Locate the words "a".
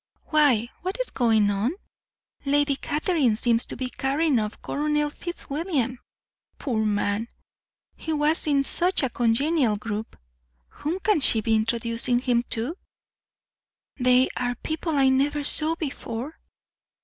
9.03-9.11